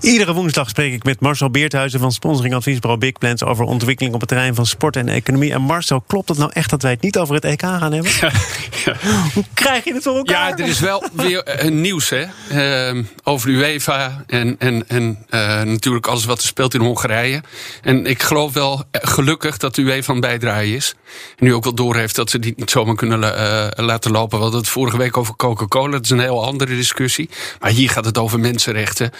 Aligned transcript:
Iedere 0.00 0.32
woensdag 0.32 0.68
spreek 0.68 0.92
ik 0.92 1.04
met 1.04 1.20
Marcel 1.20 1.50
Beerthuizen 1.50 2.00
van 2.00 2.12
sponsoring 2.12 2.54
adviesbureau 2.54 3.00
Big 3.00 3.12
Plans 3.12 3.44
over 3.44 3.64
ontwikkeling 3.64 4.14
op 4.14 4.20
het 4.20 4.28
terrein 4.28 4.54
van 4.54 4.66
sport 4.66 4.96
en 4.96 5.08
economie. 5.08 5.52
En 5.52 5.62
Marcel, 5.62 6.00
klopt 6.06 6.28
het 6.28 6.38
nou 6.38 6.50
echt 6.54 6.70
dat 6.70 6.82
wij 6.82 6.90
het 6.90 7.00
niet 7.00 7.18
over 7.18 7.34
het 7.34 7.44
EK 7.44 7.60
gaan 7.60 7.92
hebben? 7.92 8.12
Ja, 8.84 8.94
Hoe 9.34 9.44
krijg 9.54 9.84
je 9.84 9.94
het 9.94 10.02
voor 10.02 10.16
elkaar? 10.16 10.48
Ja, 10.48 10.56
er 10.56 10.68
is 10.68 10.80
wel 10.80 11.04
weer 11.12 11.64
een 11.64 11.80
nieuws 11.80 12.10
hè, 12.10 12.24
uh, 12.94 13.04
over 13.22 13.48
UEFA 13.48 14.24
en, 14.26 14.56
en, 14.58 14.88
en 14.88 15.18
uh, 15.30 15.62
natuurlijk 15.62 16.06
alles 16.06 16.24
wat 16.24 16.40
er 16.40 16.46
speelt 16.46 16.74
in 16.74 16.80
Hongarije. 16.80 17.42
En 17.82 18.06
ik 18.06 18.22
geloof 18.22 18.52
wel 18.52 18.84
gelukkig 18.92 19.56
dat 19.56 19.74
de 19.74 19.82
UEFA 19.82 20.12
een 20.12 20.20
bijdrage 20.20 20.74
is. 20.74 20.94
En 21.36 21.44
nu 21.44 21.54
ook 21.54 21.64
wel 21.64 21.74
doorheeft 21.74 22.16
dat 22.16 22.30
ze 22.30 22.38
die 22.38 22.54
niet 22.56 22.70
zomaar 22.70 22.94
kunnen 22.94 23.18
laten 23.76 24.10
lopen. 24.10 24.36
We 24.36 24.42
hadden 24.42 24.60
het 24.60 24.70
vorige 24.70 24.96
week 24.96 25.16
over 25.16 25.36
Coca-Cola. 25.36 25.90
Dat 25.90 26.04
is 26.04 26.10
een 26.10 26.20
heel 26.20 26.44
andere 26.44 26.76
discussie. 26.76 27.30
Maar 27.60 27.70
hier 27.70 27.90
gaat 27.90 28.04
het 28.04 28.18
over 28.18 28.40
mensenrechten. 28.40 29.10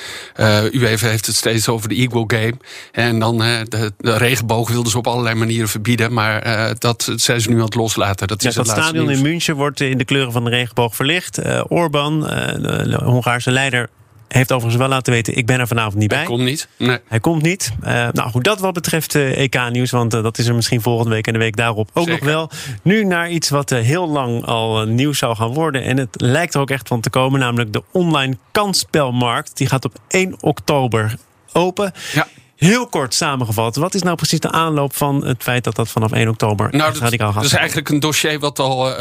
UEFA 0.73 1.09
heeft 1.09 1.27
het 1.27 1.37
steeds 1.37 1.69
over 1.69 1.89
de 1.89 1.95
Equal 1.95 2.25
Game. 2.27 2.55
En 2.93 3.19
dan 3.19 3.43
uh, 3.43 3.59
de, 3.69 3.93
de, 3.99 4.17
regenboog 4.17 4.71
wilden 4.71 4.91
ze 4.91 4.99
op 4.99 5.07
allerlei 5.07 5.35
manieren 5.35 5.69
verbieden. 5.69 6.13
Maar 6.13 6.47
uh, 6.47 6.71
dat 6.79 7.13
zijn 7.17 7.41
ze 7.41 7.49
nu 7.49 7.57
aan 7.57 7.65
het 7.65 7.75
loslaten. 7.75 8.29
Dat, 8.29 8.43
ja, 8.43 8.49
is 8.49 8.55
dat 8.55 8.67
het 8.67 8.77
stadion 8.77 9.07
nieuws. 9.07 9.19
in 9.19 9.23
München 9.23 9.57
wordt 9.57 9.81
in 9.81 9.99
de 9.99 10.05
kleuren 10.05 10.33
van 10.33 10.45
de 10.45 10.51
regenboog 10.51 10.97
verlicht. 10.97 11.39
Orbán, 11.69 12.21
de 12.21 13.01
Hongaarse 13.05 13.51
leider, 13.51 13.89
heeft 14.33 14.53
overigens 14.53 14.81
wel 14.81 14.89
laten 14.89 15.13
weten: 15.13 15.37
ik 15.37 15.47
ben 15.47 15.61
er 15.61 15.67
vanavond 15.67 15.95
niet 15.95 16.09
bij. 16.09 16.19
Hij 16.19 16.27
komt 16.27 16.43
niet. 16.43 16.69
Nee. 16.77 16.99
Hij 17.09 17.21
komt 17.21 17.43
niet. 17.43 17.73
Uh, 17.83 18.09
nou 18.13 18.31
goed, 18.31 18.45
dat 18.45 18.61
wat 18.61 18.73
betreft 18.73 19.15
uh, 19.15 19.39
EK-nieuws, 19.39 19.91
want 19.91 20.15
uh, 20.15 20.23
dat 20.23 20.39
is 20.39 20.47
er 20.47 20.55
misschien 20.55 20.81
volgende 20.81 21.11
week 21.11 21.27
en 21.27 21.33
de 21.33 21.39
week 21.39 21.57
daarop 21.57 21.91
ook 21.93 22.07
Zeker. 22.07 22.25
nog 22.25 22.33
wel. 22.33 22.51
Nu 22.83 23.05
naar 23.05 23.31
iets 23.31 23.49
wat 23.49 23.71
heel 23.71 24.09
lang 24.09 24.45
al 24.45 24.85
nieuws 24.85 25.19
zou 25.19 25.37
gaan 25.37 25.55
worden. 25.55 25.83
En 25.83 25.97
het 25.97 26.21
lijkt 26.21 26.55
er 26.55 26.61
ook 26.61 26.71
echt 26.71 26.89
van 26.89 27.01
te 27.01 27.11
komen, 27.11 27.41
namelijk 27.41 27.73
de 27.73 27.83
online 27.93 28.37
kansspelmarkt. 28.53 29.57
Die 29.57 29.67
gaat 29.67 29.85
op 29.85 29.99
1 30.09 30.35
oktober 30.41 31.15
open. 31.53 31.93
Ja. 32.13 32.27
Heel 32.61 32.87
kort 32.87 33.15
samengevat, 33.15 33.77
wat 33.77 33.95
is 33.95 34.03
nou 34.03 34.17
precies 34.17 34.41
de 34.41 34.51
aanloop 34.51 34.97
van 34.97 35.27
het 35.27 35.43
feit 35.43 35.65
dat 35.65 35.75
dat 35.75 35.89
vanaf 35.89 36.13
1 36.13 36.29
oktober 36.29 36.69
nou, 36.71 36.93
dat, 36.93 37.03
radicaal 37.03 37.33
gaat? 37.33 37.43
Dat 37.43 37.53
is 37.53 37.59
eigenlijk 37.59 37.89
een 37.89 38.01
dossier 38.01 38.39
wat 38.39 38.59
al 38.59 38.95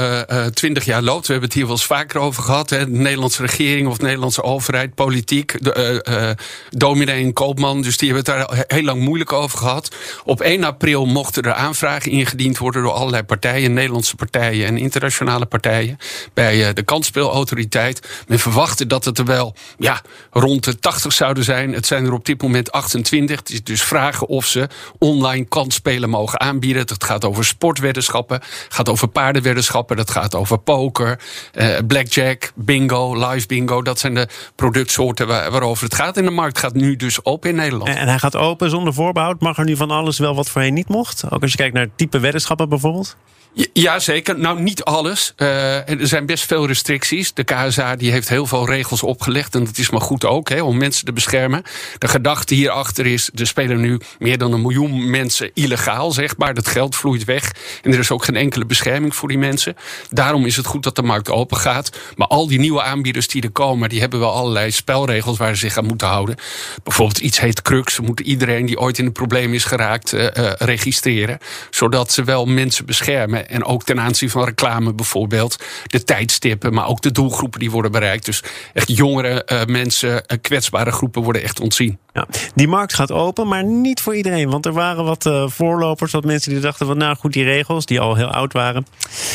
twintig 0.53 0.83
uh, 0.83 0.89
jaar 0.89 1.01
loopt. 1.01 1.25
We 1.25 1.31
hebben 1.31 1.49
het 1.49 1.57
hier 1.57 1.67
wel 1.67 1.75
eens 1.75 1.85
vaker 1.85 2.19
over 2.19 2.43
gehad. 2.43 2.69
Hè. 2.69 2.91
De 2.91 2.97
Nederlandse 2.97 3.41
regering 3.41 3.87
of 3.87 3.97
de 3.97 4.03
Nederlandse 4.03 4.43
overheid, 4.43 4.95
politiek, 4.95 5.63
de, 5.63 6.05
uh, 6.09 6.29
dominee 6.69 7.23
en 7.23 7.33
koopman. 7.33 7.81
Dus 7.81 7.97
die 7.97 8.13
hebben 8.13 8.33
het 8.33 8.47
daar 8.47 8.63
heel 8.67 8.83
lang 8.83 9.01
moeilijk 9.01 9.33
over 9.33 9.57
gehad. 9.57 9.95
Op 10.23 10.41
1 10.41 10.63
april 10.63 11.05
mochten 11.05 11.43
er 11.43 11.53
aanvragen 11.53 12.11
ingediend 12.11 12.57
worden 12.57 12.83
door 12.83 12.93
allerlei 12.93 13.23
partijen, 13.23 13.73
Nederlandse 13.73 14.15
partijen 14.15 14.67
en 14.67 14.77
internationale 14.77 15.45
partijen, 15.45 15.97
bij 16.33 16.67
uh, 16.67 16.73
de 16.73 16.83
kansspelautoriteit. 16.83 18.07
Men 18.27 18.39
verwachtte 18.39 18.87
dat 18.87 19.05
het 19.05 19.17
er 19.17 19.25
wel 19.25 19.55
ja, 19.77 20.01
rond 20.31 20.63
de 20.63 20.79
80 20.79 21.13
zouden 21.13 21.43
zijn. 21.43 21.73
Het 21.73 21.85
zijn 21.85 22.05
er 22.05 22.13
op 22.13 22.25
dit 22.25 22.41
moment 22.41 22.71
28 22.71 23.47
dus 23.63 23.83
vragen 23.83 24.27
of 24.27 24.45
ze 24.45 24.67
online 24.97 25.45
kansspelen 25.45 26.09
mogen 26.09 26.39
aanbieden. 26.39 26.81
Het 26.81 27.03
gaat 27.03 27.25
over 27.25 27.45
sportweddenschappen, 27.45 28.39
gaat 28.69 28.89
over 28.89 29.07
paardenweddenschappen, 29.07 29.97
dat 29.97 30.11
gaat 30.11 30.35
over 30.35 30.57
poker, 30.57 31.19
eh, 31.53 31.77
blackjack, 31.87 32.51
bingo, 32.55 33.29
live 33.29 33.47
bingo. 33.47 33.81
Dat 33.81 33.99
zijn 33.99 34.13
de 34.13 34.27
productsoorten 34.55 35.27
waar, 35.27 35.51
waarover 35.51 35.83
het 35.83 35.95
gaat. 35.95 36.17
En 36.17 36.23
de 36.23 36.31
markt 36.31 36.57
gaat 36.57 36.73
nu 36.73 36.95
dus 36.95 37.25
open 37.25 37.49
in 37.49 37.55
Nederland. 37.55 37.89
En, 37.89 37.97
en 37.97 38.07
hij 38.07 38.19
gaat 38.19 38.35
open 38.35 38.69
zonder 38.69 38.93
voorbehoud. 38.93 39.41
Mag 39.41 39.57
er 39.57 39.65
nu 39.65 39.75
van 39.75 39.91
alles 39.91 40.17
wel 40.17 40.35
wat 40.35 40.49
voorheen 40.49 40.73
niet 40.73 40.87
mocht? 40.87 41.23
Ook 41.29 41.41
als 41.41 41.51
je 41.51 41.57
kijkt 41.57 41.73
naar 41.73 41.87
type 41.95 42.19
weddenschappen 42.19 42.69
bijvoorbeeld? 42.69 43.17
Ja, 43.53 43.99
zeker. 43.99 44.39
Nou, 44.39 44.61
niet 44.61 44.83
alles. 44.83 45.33
Uh, 45.37 45.89
er 45.89 46.07
zijn 46.07 46.25
best 46.25 46.45
veel 46.45 46.67
restricties. 46.67 47.33
De 47.33 47.43
KSA 47.43 47.95
die 47.95 48.11
heeft 48.11 48.29
heel 48.29 48.45
veel 48.45 48.65
regels 48.65 49.03
opgelegd. 49.03 49.55
En 49.55 49.63
dat 49.63 49.77
is 49.77 49.89
maar 49.89 50.01
goed 50.01 50.25
ook, 50.25 50.49
hè, 50.49 50.61
om 50.61 50.77
mensen 50.77 51.05
te 51.05 51.13
beschermen. 51.13 51.63
De 51.97 52.07
gedachte 52.07 52.53
hierachter 52.53 53.05
is... 53.05 53.29
er 53.35 53.47
spelen 53.47 53.79
nu 53.79 53.99
meer 54.19 54.37
dan 54.37 54.53
een 54.53 54.61
miljoen 54.61 55.09
mensen 55.09 55.51
illegaal, 55.53 56.11
zeg 56.11 56.37
maar. 56.37 56.53
Dat 56.53 56.67
geld 56.67 56.95
vloeit 56.95 57.23
weg. 57.23 57.51
En 57.81 57.93
er 57.93 57.99
is 57.99 58.11
ook 58.11 58.25
geen 58.25 58.35
enkele 58.35 58.65
bescherming 58.65 59.15
voor 59.15 59.27
die 59.27 59.37
mensen. 59.37 59.75
Daarom 60.09 60.45
is 60.45 60.55
het 60.55 60.65
goed 60.65 60.83
dat 60.83 60.95
de 60.95 61.01
markt 61.03 61.29
open 61.29 61.57
gaat. 61.57 61.97
Maar 62.15 62.27
al 62.27 62.47
die 62.47 62.59
nieuwe 62.59 62.81
aanbieders 62.81 63.27
die 63.27 63.41
er 63.41 63.51
komen... 63.51 63.89
die 63.89 63.99
hebben 63.99 64.19
wel 64.19 64.33
allerlei 64.33 64.71
spelregels 64.71 65.37
waar 65.37 65.53
ze 65.55 65.59
zich 65.59 65.77
aan 65.77 65.85
moeten 65.85 66.07
houden. 66.07 66.35
Bijvoorbeeld 66.83 67.19
iets 67.19 67.39
heet 67.39 67.61
crux. 67.61 67.93
Ze 67.93 68.01
moeten 68.01 68.25
iedereen 68.25 68.65
die 68.65 68.79
ooit 68.79 68.97
in 68.97 69.05
een 69.05 69.11
probleem 69.11 69.53
is 69.53 69.63
geraakt... 69.63 70.13
Uh, 70.13 70.21
uh, 70.21 70.51
registreren. 70.57 71.37
Zodat 71.69 72.11
ze 72.11 72.23
wel 72.23 72.45
mensen 72.45 72.85
beschermen. 72.85 73.48
En 73.49 73.65
ook 73.65 73.83
ten 73.83 73.99
aanzien 73.99 74.29
van 74.29 74.43
reclame 74.43 74.93
bijvoorbeeld. 74.93 75.63
De 75.83 76.03
tijdstippen, 76.03 76.73
maar 76.73 76.87
ook 76.87 77.01
de 77.01 77.11
doelgroepen 77.11 77.59
die 77.59 77.71
worden 77.71 77.91
bereikt. 77.91 78.25
Dus 78.25 78.43
echt 78.73 78.97
jongere 78.97 79.47
uh, 79.51 79.65
mensen, 79.65 80.11
uh, 80.11 80.37
kwetsbare 80.41 80.91
groepen 80.91 81.21
worden 81.21 81.43
echt 81.43 81.59
ontzien. 81.59 81.97
Ja, 82.13 82.27
die 82.55 82.67
markt 82.67 82.93
gaat 82.93 83.11
open, 83.11 83.47
maar 83.47 83.63
niet 83.63 84.01
voor 84.01 84.15
iedereen. 84.15 84.49
Want 84.49 84.65
er 84.65 84.73
waren 84.73 85.03
wat 85.03 85.25
uh, 85.25 85.47
voorlopers, 85.47 86.11
wat 86.11 86.25
mensen 86.25 86.51
die 86.51 86.59
dachten 86.59 86.85
van... 86.85 86.97
nou 86.97 87.15
goed, 87.15 87.33
die 87.33 87.43
regels, 87.43 87.85
die 87.85 87.99
al 87.99 88.15
heel 88.15 88.27
oud 88.27 88.53
waren... 88.53 88.85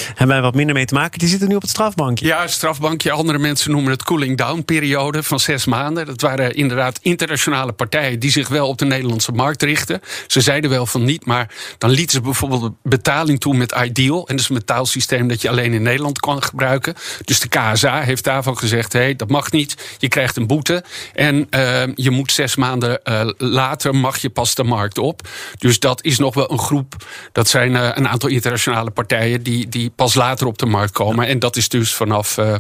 hebben 0.07 0.29
wij 0.29 0.41
wat 0.41 0.55
minder 0.55 0.75
mee 0.75 0.85
te 0.85 0.95
maken. 0.95 1.19
Die 1.19 1.29
zitten 1.29 1.49
nu 1.49 1.55
op 1.55 1.63
het 1.63 1.71
strafbankje. 1.71 2.27
Ja, 2.27 2.47
strafbankje. 2.47 3.11
Andere 3.11 3.39
mensen 3.39 3.71
noemen 3.71 3.91
het 3.91 4.03
cooling 4.03 4.37
down 4.37 4.63
periode 4.63 5.23
van 5.23 5.41
zes 5.41 5.65
maanden. 5.65 6.07
Dat 6.07 6.21
waren 6.21 6.55
inderdaad 6.55 6.99
internationale 7.03 7.73
partijen... 7.73 8.19
die 8.19 8.31
zich 8.31 8.49
wel 8.49 8.69
op 8.69 8.79
de 8.79 8.85
Nederlandse 8.85 9.33
markt 9.33 9.63
richten. 9.63 10.01
Ze 10.27 10.41
zeiden 10.41 10.71
wel 10.71 10.87
van 10.87 11.05
niet, 11.05 11.27
maar 11.27 11.55
dan 11.79 11.91
lieten 11.91 12.15
ze 12.15 12.21
bijvoorbeeld 12.21 12.73
betaling 12.83 13.41
toe 13.41 13.57
met 13.57 13.75
Ideal. 13.85 14.29
En 14.29 14.37
dat 14.37 14.45
is 14.45 14.49
een 14.49 14.55
betaalsysteem 14.55 15.29
dat 15.29 15.43
je 15.43 15.49
alleen 15.49 15.73
in 15.73 15.83
Nederland 15.83 16.21
kan 16.21 16.43
gebruiken. 16.43 16.95
Dus 17.25 17.41
de 17.41 17.49
KSA 17.49 18.01
heeft 18.01 18.25
daarvan 18.25 18.59
gezegd... 18.59 18.93
hé, 18.93 18.99
hey, 18.99 19.17
dat 19.17 19.29
mag 19.29 19.51
niet, 19.51 19.97
je 19.99 20.09
krijgt 20.09 20.37
een 20.37 20.47
boete... 20.47 20.85
en 21.13 21.47
uh, 21.51 21.83
je 21.95 22.11
moet 22.11 22.33
zes 22.33 22.57
maanden 22.57 22.63
uh, 22.73 23.29
later 23.39 23.95
mag 23.95 24.19
je 24.19 24.31
pas 24.31 24.55
de 24.55 24.65
markt 24.65 24.99
op. 24.99 25.29
Dus 25.59 25.79
dat 25.79 26.05
is 26.05 26.19
nog 26.19 26.35
wel 26.35 26.51
een 26.51 26.59
groep. 26.59 26.97
Dat 27.33 27.49
zijn 27.49 27.73
uh, 27.73 27.91
een 27.95 28.09
aantal 28.09 28.29
internationale 28.29 28.91
partijen... 28.91 29.43
Die, 29.43 29.69
die 29.69 29.91
pas 29.91 30.15
later 30.15 30.47
op 30.47 30.59
de 30.59 30.67
markt 30.67 30.93
komen. 30.93 31.27
En 31.27 31.39
dat 31.39 31.57
is 31.57 31.69
dus 31.69 31.95
vanaf, 31.95 32.39
uh, 32.39 32.55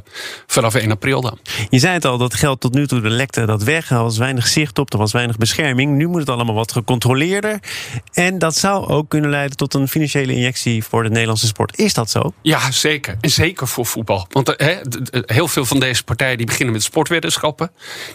vanaf 0.46 0.74
1 0.74 0.90
april 0.90 1.20
dan. 1.20 1.38
Je 1.70 1.78
zei 1.78 1.92
het 1.92 2.04
al, 2.04 2.18
dat 2.18 2.34
geld 2.34 2.60
tot 2.60 2.74
nu 2.74 2.86
toe, 2.86 3.00
de 3.00 3.08
lekte 3.08 3.46
dat 3.46 3.62
weg. 3.62 3.90
Er 3.90 4.02
was 4.02 4.18
weinig 4.18 4.46
zicht 4.46 4.78
op, 4.78 4.92
er 4.92 4.98
was 4.98 5.12
weinig 5.12 5.36
bescherming. 5.36 5.96
Nu 5.96 6.06
moet 6.06 6.20
het 6.20 6.30
allemaal 6.30 6.54
wat 6.54 6.72
gecontroleerder. 6.72 7.58
En 8.12 8.38
dat 8.38 8.56
zou 8.56 8.86
ook 8.86 9.08
kunnen 9.08 9.30
leiden 9.30 9.56
tot 9.56 9.74
een 9.74 9.88
financiële 9.88 10.34
injectie... 10.34 10.84
voor 10.84 11.02
de 11.02 11.08
Nederlandse 11.08 11.46
sport. 11.46 11.78
Is 11.78 11.94
dat 11.94 12.10
zo? 12.10 12.32
Ja, 12.42 12.70
zeker. 12.70 13.16
En 13.20 13.30
zeker 13.30 13.68
voor 13.68 13.86
voetbal. 13.86 14.26
Want 14.30 14.54
he, 14.56 14.76
heel 15.10 15.48
veel 15.48 15.64
van 15.64 15.80
deze 15.80 16.04
partijen 16.04 16.36
die 16.36 16.46
beginnen 16.46 16.74
met 16.74 16.82
sportweddenschappen. 16.82 17.70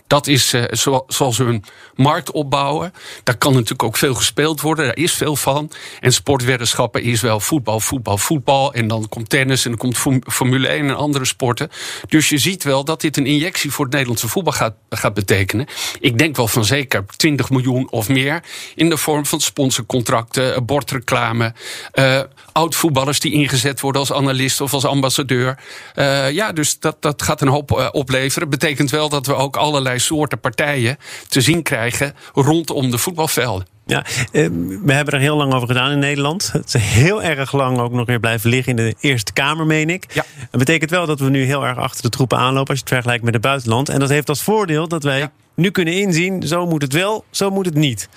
Dat 0.07 0.27
is 0.27 0.53
zo, 0.71 1.03
zoals 1.07 1.38
hun 1.38 1.63
markt 1.95 2.31
opbouwen. 2.31 2.94
Daar 3.23 3.38
kan 3.38 3.53
natuurlijk 3.53 3.84
ook 3.84 3.97
veel 3.97 4.13
gespeeld 4.13 4.62
worden. 4.62 4.85
Daar 4.85 4.97
is 4.97 5.13
veel 5.13 5.35
van. 5.35 5.72
En 6.00 6.13
sportweddenschappen 6.13 7.03
is 7.03 7.22
wel 7.22 7.40
voetbal, 7.40 7.79
voetbal, 7.79 8.17
voetbal. 8.17 8.73
En 8.73 8.88
dan 8.88 9.09
komt 9.09 9.29
tennis 9.29 9.66
en 9.66 9.69
dan 9.69 9.79
komt 9.79 10.23
Formule 10.34 10.68
1 10.68 10.89
en 10.89 10.95
andere 10.95 11.25
sporten. 11.25 11.69
Dus 12.07 12.29
je 12.29 12.38
ziet 12.38 12.63
wel 12.63 12.84
dat 12.84 13.01
dit 13.01 13.18
een 13.18 13.25
injectie 13.25 13.72
voor 13.72 13.85
het 13.85 13.94
Nederlandse 13.94 14.28
voetbal 14.28 14.53
gaat, 14.53 14.73
gaat 14.89 15.13
betekenen. 15.13 15.68
Ik 16.00 16.18
denk 16.18 16.35
wel 16.35 16.47
van 16.47 16.66
zeker 16.66 17.06
20 17.16 17.50
miljoen 17.50 17.91
of 17.91 18.09
meer. 18.09 18.44
In 18.75 18.89
de 18.89 18.97
vorm 18.97 19.25
van 19.25 19.41
sponsorcontracten, 19.41 20.66
bordreclame. 20.66 21.53
Uh, 21.94 22.19
oud-voetballers 22.51 23.19
die 23.19 23.31
ingezet 23.31 23.79
worden 23.79 24.01
als 24.01 24.13
analist 24.13 24.62
of 24.62 24.73
als 24.73 24.85
ambassadeur. 24.85 25.57
Uh, 25.95 26.31
ja, 26.31 26.51
dus 26.51 26.80
dat, 26.80 27.01
dat 27.01 27.21
gaat 27.21 27.42
een 27.42 27.48
hoop 27.48 27.71
uh, 27.71 27.88
opleveren. 27.92 28.50
Betekent 28.50 28.89
wel 28.89 29.09
dat 29.09 29.25
we 29.25 29.33
ook 29.33 29.56
allerlei 29.57 30.00
soorten 30.00 30.39
partijen 30.39 30.98
te 31.27 31.42
zien 31.42 31.63
krijgen 31.69 32.16
rondom 32.33 32.92
de 32.92 32.98
voetbalvelden. 32.98 33.68
Ja, 33.86 34.06
we 34.31 34.94
hebben 34.94 35.13
er 35.13 35.19
heel 35.19 35.38
lang 35.38 35.54
over 35.54 35.68
gedaan 35.68 35.92
in 35.92 36.00
Nederland. 36.00 36.50
Het 36.51 36.74
is 36.74 36.81
heel 36.81 37.24
erg 37.24 37.51
lang 37.51 37.80
ook 37.80 37.92
nog 37.92 38.06
weer 38.06 38.19
blijven 38.19 38.50
liggen 38.50 38.77
in 38.77 38.86
de 38.86 38.95
Eerste 39.00 39.33
Kamer, 39.33 39.66
meen 39.66 39.89
ik. 39.89 40.13
Ja. 40.13 40.25
Dat 40.51 40.60
betekent 40.60 40.89
wel 40.89 41.06
dat 41.06 41.19
we 41.19 41.30
nu 41.30 41.44
heel 41.44 41.66
erg 41.66 41.77
achter 41.77 42.01
de 42.01 42.10
troepen 42.10 42.38
aanlopen 42.38 42.69
als 42.69 42.77
je 42.77 42.83
het 42.83 42.94
vergelijkt 42.94 43.24
met 43.24 43.33
het 43.33 43.44
buitenland. 43.44 43.89
En 43.89 44.00
dat 44.00 44.10
heeft 44.10 44.30
als 44.30 44.42
voordeel 44.42 44.88
dat 44.88 45.04
wij 45.04 45.19
ja. 45.19 45.31
nu 45.56 45.69
kunnen 45.69 45.94
inzien, 45.94 46.48
zo 46.48 46.66
moet 46.66 46.81
het 46.81 46.94
wel, 46.94 47.25
zo 47.31 47.50
moet 47.50 47.66
het 47.66 47.75
niet. 47.75 48.10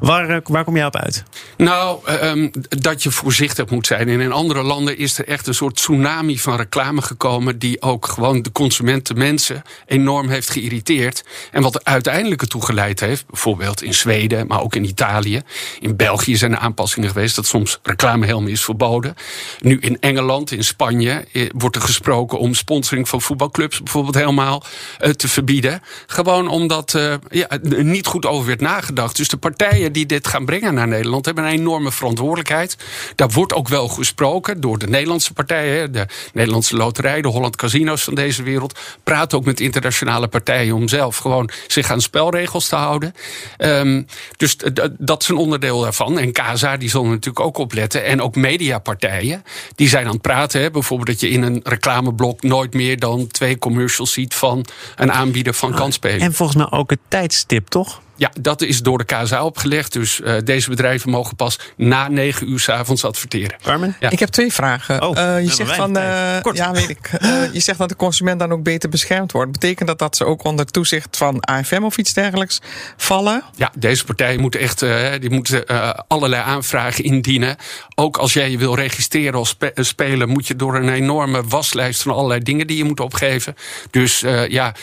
Waar, 0.00 0.28
eh, 0.28 0.36
waar 0.44 0.64
kom 0.64 0.76
jij 0.76 0.86
op 0.86 0.96
uit? 0.96 1.24
Nou, 1.56 2.10
um, 2.22 2.50
dat 2.68 3.02
je 3.02 3.10
voorzichtig 3.10 3.70
moet 3.70 3.86
zijn. 3.86 4.08
En 4.08 4.20
in 4.20 4.32
andere 4.32 4.62
landen 4.62 4.98
is 4.98 5.18
er 5.18 5.28
echt 5.28 5.46
een 5.46 5.54
soort 5.54 5.76
tsunami 5.76 6.38
van 6.38 6.56
reclame 6.56 7.02
gekomen. 7.02 7.58
die 7.58 7.82
ook 7.82 8.06
gewoon 8.06 8.42
de 8.42 8.52
consumenten, 8.52 9.18
mensen 9.18 9.62
enorm 9.86 10.28
heeft 10.28 10.50
geïrriteerd. 10.50 11.24
En 11.50 11.62
wat 11.62 11.74
er 11.74 11.80
uiteindelijk 11.84 12.40
ertoe 12.40 12.64
geleid 12.64 13.00
heeft, 13.00 13.26
bijvoorbeeld 13.26 13.82
in 13.82 13.94
Zweden, 13.94 14.46
maar 14.46 14.62
ook 14.62 14.74
in 14.74 14.84
Italië. 14.84 15.42
In 15.80 15.96
België 15.96 16.36
zijn 16.36 16.52
er 16.52 16.58
aanpassingen 16.58 17.08
geweest 17.08 17.36
dat 17.36 17.46
soms 17.46 17.78
reclame 17.82 18.26
helemaal 18.26 18.50
is 18.50 18.64
verboden. 18.64 19.14
Nu 19.60 19.78
in 19.80 20.00
Engeland, 20.00 20.50
in 20.50 20.64
Spanje, 20.64 21.24
eh, 21.32 21.48
wordt 21.54 21.76
er 21.76 21.82
gesproken 21.82 22.38
om 22.38 22.54
sponsoring 22.54 23.08
van 23.08 23.22
voetbalclubs 23.22 23.82
bijvoorbeeld 23.82 24.14
helemaal 24.14 24.64
te 25.16 25.28
verbieden. 25.28 25.82
Gewoon 26.06 26.48
omdat 26.48 26.94
uh, 26.94 27.14
ja, 27.28 27.48
niet 27.62 28.06
goed 28.06 28.26
over 28.26 28.46
werd 28.46 28.60
nagedacht. 28.60 29.16
Dus 29.16 29.28
de 29.28 29.36
partijen 29.76 29.92
die 29.92 30.06
dit 30.18 30.28
gaan 30.28 30.44
brengen 30.44 30.74
naar 30.74 30.88
Nederland 30.88 31.24
hebben 31.24 31.44
een 31.44 31.50
enorme 31.50 31.92
verantwoordelijkheid. 31.92 32.76
Daar 33.14 33.30
wordt 33.30 33.54
ook 33.54 33.68
wel 33.68 33.88
gesproken 33.88 34.60
door 34.60 34.78
de 34.78 34.86
Nederlandse 34.86 35.32
partijen, 35.32 35.92
de 35.92 36.06
Nederlandse 36.32 36.76
Loterij, 36.76 37.22
de 37.22 37.28
Holland 37.28 37.56
Casino's 37.56 38.04
van 38.04 38.14
deze 38.14 38.42
wereld. 38.42 38.78
Praat 39.04 39.34
ook 39.34 39.44
met 39.44 39.60
internationale 39.60 40.28
partijen 40.28 40.74
om 40.74 40.88
zelf 40.88 41.16
gewoon 41.16 41.50
zich 41.66 41.90
aan 41.90 42.00
spelregels 42.00 42.68
te 42.68 42.76
houden. 42.76 43.14
Um, 43.58 44.06
dus 44.36 44.56
dat 44.98 45.22
is 45.22 45.28
een 45.28 45.36
onderdeel 45.36 45.80
daarvan. 45.80 46.18
En 46.18 46.32
CASA 46.32 46.76
die 46.76 46.90
zal 46.90 47.04
natuurlijk 47.04 47.40
ook 47.40 47.58
opletten. 47.58 48.04
En 48.04 48.22
ook 48.22 48.36
mediapartijen 48.36 49.44
die 49.74 49.88
zijn 49.88 50.06
aan 50.06 50.12
het 50.12 50.22
praten. 50.22 50.60
Hè. 50.60 50.70
Bijvoorbeeld 50.70 51.08
dat 51.08 51.20
je 51.20 51.28
in 51.28 51.42
een 51.42 51.60
reclameblok 51.64 52.42
nooit 52.42 52.74
meer 52.74 52.98
dan 52.98 53.26
twee 53.26 53.58
commercials 53.58 54.12
ziet 54.12 54.34
van 54.34 54.66
een 54.96 55.12
aanbieder 55.12 55.54
van 55.54 55.70
oh, 55.70 55.76
kansspelen. 55.76 56.20
En 56.20 56.34
volgens 56.34 56.58
mij 56.58 56.78
ook 56.78 56.90
het 56.90 57.00
tijdstip, 57.08 57.68
toch? 57.68 58.04
Ja, 58.16 58.30
dat 58.40 58.62
is 58.62 58.82
door 58.82 58.98
de 58.98 59.04
KSA 59.04 59.44
opgelegd. 59.44 59.92
Dus 59.92 60.20
uh, 60.20 60.34
deze 60.44 60.70
bedrijven 60.70 61.10
mogen 61.10 61.36
pas 61.36 61.58
na 61.76 62.08
negen 62.08 62.50
uur 62.50 62.60
s 62.60 62.68
avonds 62.68 63.04
adverteren. 63.04 63.56
Carmen? 63.62 63.96
Ja. 64.00 64.10
Ik 64.10 64.18
heb 64.18 64.28
twee 64.28 64.52
vragen. 64.52 65.02
Oh, 65.02 65.16
uh, 65.16 65.42
je 65.42 65.52
zegt 65.52 65.74
van, 65.74 65.96
uh, 65.96 66.38
ja, 66.52 66.72
weet 66.72 66.88
ik. 66.88 67.10
je 67.52 67.60
zegt 67.60 67.78
dat 67.78 67.88
de 67.88 67.96
consument 67.96 68.38
dan 68.38 68.52
ook 68.52 68.62
beter 68.62 68.88
beschermd 68.88 69.32
wordt. 69.32 69.52
Betekent 69.52 69.88
dat 69.88 69.98
dat 69.98 70.16
ze 70.16 70.24
ook 70.24 70.44
onder 70.44 70.66
toezicht 70.66 71.16
van 71.16 71.40
AFM 71.40 71.82
of 71.82 71.96
iets 71.96 72.12
dergelijks 72.12 72.60
vallen? 72.96 73.42
Ja, 73.56 73.72
deze 73.78 74.04
partijen 74.04 74.40
moeten 74.40 74.60
echt 74.60 74.80
die 75.20 75.30
moeten, 75.30 75.66
allerlei 76.08 76.42
aanvragen 76.42 77.04
indienen. 77.04 77.56
Ook 77.94 78.16
als 78.16 78.32
jij 78.32 78.50
je 78.50 78.58
wil 78.58 78.74
registreren 78.74 79.34
als 79.34 79.48
spe 79.48 79.72
speler, 79.74 80.28
moet 80.28 80.46
je 80.46 80.56
door 80.56 80.76
een 80.76 80.88
enorme 80.88 81.42
waslijst 81.48 82.02
van 82.02 82.12
allerlei 82.12 82.40
dingen 82.40 82.66
die 82.66 82.76
je 82.76 82.84
moet 82.84 83.00
opgeven. 83.00 83.54
Dus 83.90 84.24
ja, 84.48 84.74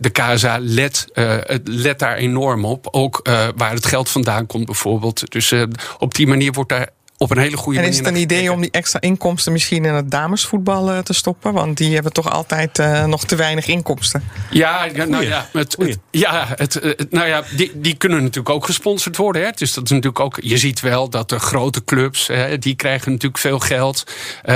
de 0.00 0.10
KSA 0.10 0.58
let, 0.60 1.06
uh, 1.14 1.34
let 1.64 1.98
daar 1.98 2.16
enorm 2.16 2.64
op. 2.64 2.88
Ook 2.90 3.20
uh, 3.22 3.48
waar 3.56 3.72
het 3.72 3.86
geld 3.86 4.08
vandaan 4.08 4.46
komt 4.46 4.66
bijvoorbeeld. 4.66 5.30
Dus 5.30 5.54
op 5.98 6.14
die 6.14 6.26
manier 6.26 6.52
wordt 6.52 6.70
daar 6.70 6.88
op 7.18 7.30
een 7.30 7.38
hele 7.38 7.56
goede 7.56 7.78
en 7.78 7.84
manier. 7.84 7.98
En 7.98 8.04
is 8.04 8.10
het 8.10 8.16
een 8.16 8.22
idee 8.22 8.52
om 8.52 8.60
die 8.60 8.70
extra 8.70 9.00
inkomsten 9.00 9.52
misschien 9.52 9.84
in 9.84 9.94
het 9.94 10.10
damesvoetbal 10.10 10.92
uh, 10.92 10.98
te 10.98 11.12
stoppen? 11.12 11.52
Want 11.52 11.76
die 11.76 11.94
hebben 11.94 12.12
toch 12.12 12.30
altijd 12.30 12.78
uh, 12.78 13.04
nog 13.04 13.24
te 13.24 13.36
weinig 13.36 13.66
inkomsten. 13.66 14.24
Ja, 14.50 14.84
ja 14.84 15.04
nou 15.04 15.24
ja, 15.24 15.48
het, 15.52 15.76
het, 15.78 15.98
ja 16.10 16.46
het, 16.56 16.74
het, 16.74 17.06
nou 17.10 17.28
ja 17.28 17.44
die, 17.56 17.70
die 17.74 17.96
kunnen 17.96 18.18
natuurlijk 18.18 18.54
ook 18.54 18.64
gesponsord 18.64 19.16
worden. 19.16 19.42
Hè. 19.42 19.50
Dus 19.54 19.72
dat 19.72 19.84
is 19.84 19.90
natuurlijk 19.90 20.20
ook. 20.20 20.38
Je 20.42 20.58
ziet 20.58 20.80
wel 20.80 21.08
dat 21.08 21.28
de 21.28 21.38
grote 21.38 21.84
clubs, 21.84 22.26
hè, 22.26 22.58
die 22.58 22.74
krijgen 22.74 23.10
natuurlijk 23.10 23.40
veel 23.40 23.58
geld. 23.58 24.04
Uh, 24.44 24.54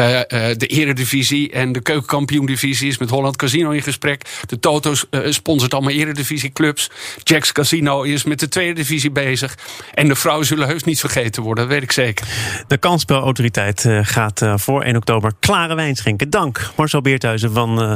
de 0.56 0.67
Eredivisie 0.67 1.51
en 1.51 1.73
de 1.73 1.81
Keukenkampioen-divisie 1.81 2.89
is 2.89 2.99
met 2.99 3.11
Holland 3.11 3.37
Casino 3.37 3.71
in 3.71 3.83
gesprek. 3.83 4.23
De 4.47 4.59
Toto 4.59 4.95
sponsort 5.29 5.75
allemaal 5.75 5.93
Eredivisieclubs. 5.93 6.91
Jacks 7.23 7.53
Casino 7.53 8.03
is 8.03 8.25
met 8.25 8.41
de 8.41 8.49
tweede 8.49 8.73
divisie 8.73 9.11
bezig. 9.11 9.59
En 9.95 10.09
de 10.09 10.17
vrouwen 10.17 10.47
zullen 10.47 10.69
heus 10.69 10.85
niet 10.85 11.01
vergeten 11.01 11.43
worden, 11.43 11.65
dat 11.65 11.73
weet 11.73 11.83
ik 11.83 11.93
zeker. 11.93 12.27
De 12.67 12.79
kansspelautoriteit 12.79 13.85
eh, 13.85 13.99
gaat 14.02 14.43
eh, 14.43 14.55
voor 14.56 14.82
1 14.82 14.97
oktober 14.97 15.32
klare 15.38 15.75
wijn 15.75 15.97
schenken. 15.97 16.31
Dank 16.31 16.70
Marcel 16.76 17.00
Beerthuizen 17.00 17.52
van 17.52 17.82
uh, 17.82 17.94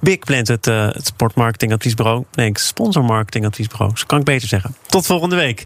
Big 0.00 0.18
Plant, 0.18 0.48
het, 0.48 0.66
uh, 0.66 0.86
het 0.86 1.06
sportmarketingadviesbureau. 1.06 2.24
Nee, 2.32 2.50
sponsormarketingadviesbureau. 2.52 3.96
Zo 3.96 4.04
kan 4.06 4.18
ik 4.18 4.24
beter 4.24 4.48
zeggen. 4.48 4.76
Tot 4.86 5.06
volgende 5.06 5.36
week. 5.36 5.62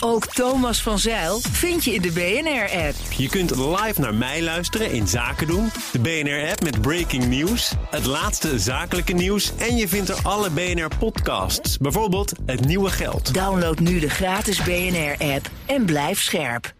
Ook 0.00 0.26
Thomas 0.26 0.82
van 0.82 0.98
Zeil 0.98 1.40
vind 1.40 1.84
je 1.84 1.94
in 1.94 2.02
de 2.02 2.10
BNR-app. 2.12 2.94
Je 3.16 3.28
kunt 3.28 3.50
live 3.56 4.00
naar 4.00 4.14
mij 4.14 4.42
luisteren 4.42 4.92
in 4.92 5.08
Zaken 5.08 5.46
doen. 5.46 5.70
De 5.92 5.98
BNR-app 5.98 6.62
met 6.62 6.80
breaking 6.80 7.26
news, 7.26 7.72
het 7.90 8.06
laatste 8.06 8.58
zakelijke 8.58 9.12
nieuws... 9.12 9.52
en 9.56 9.76
je 9.76 9.88
vindt 9.88 10.08
er 10.08 10.18
alle 10.22 10.50
BNR-podcasts, 10.50 11.78
bijvoorbeeld 11.78 12.32
Het 12.46 12.66
Nieuwe 12.66 12.90
Geld. 12.90 13.34
Download 13.34 13.78
nu 13.78 13.98
de 13.98 14.10
gratis 14.10 14.62
BNR-app 14.62 15.50
en 15.66 15.84
blijf 15.84 16.20
scherp. 16.20 16.72